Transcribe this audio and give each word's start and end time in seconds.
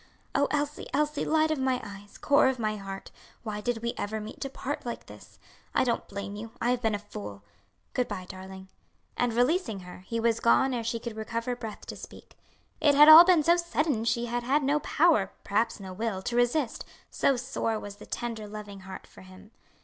"Oh, 0.33 0.47
Elsie, 0.49 0.87
Elsie, 0.95 1.25
light 1.25 1.51
of 1.51 1.59
my 1.59 1.79
eyes, 1.85 2.17
core 2.17 2.47
of 2.47 2.57
my 2.57 2.75
heart, 2.75 3.11
why 3.43 3.61
did 3.61 3.83
we 3.83 3.93
ever 3.99 4.19
meet 4.19 4.41
to 4.41 4.49
part 4.49 4.83
like 4.83 5.05
this? 5.05 5.37
I 5.75 5.83
don't 5.83 6.07
blame 6.07 6.35
you. 6.35 6.53
I 6.59 6.71
have 6.71 6.81
been 6.81 6.95
a 6.95 6.97
fool. 6.97 7.43
Good 7.93 8.07
bye, 8.07 8.25
darling." 8.27 8.67
And 9.15 9.31
releasing 9.31 9.81
her, 9.81 9.99
he 9.99 10.19
was 10.19 10.39
gone 10.39 10.73
ere 10.73 10.83
she 10.83 10.97
could 10.99 11.15
recover 11.15 11.55
breath 11.55 11.85
to 11.85 11.95
speak. 11.95 12.35
It 12.79 12.95
had 12.95 13.09
all 13.09 13.23
been 13.25 13.43
so 13.43 13.57
sudden 13.57 14.03
she 14.03 14.25
had 14.25 14.41
had 14.41 14.63
no 14.63 14.79
power, 14.79 15.33
perhaps 15.43 15.79
no 15.79 15.93
will, 15.93 16.23
to 16.23 16.35
resist, 16.35 16.83
so 17.11 17.35
sore 17.37 17.79
was 17.79 17.97
the 17.97 18.07
tender, 18.07 18.47
loving 18.47 18.79
heart 18.79 19.05
for 19.05 19.21
him. 19.21 19.51